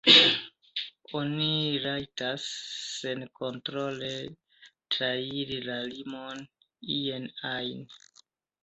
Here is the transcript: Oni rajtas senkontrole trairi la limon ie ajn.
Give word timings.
Oni 1.19 1.49
rajtas 1.83 2.47
senkontrole 2.95 4.11
trairi 4.95 5.61
la 5.71 5.79
limon 5.95 6.45
ie 6.99 7.23
ajn. 7.57 7.89